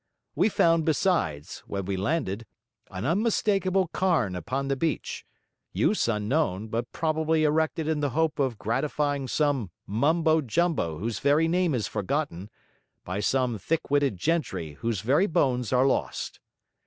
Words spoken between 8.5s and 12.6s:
gratifying some mumbo jumbo whose very name is forgotten,